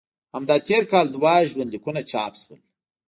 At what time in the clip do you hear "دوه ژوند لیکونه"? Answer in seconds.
1.15-2.01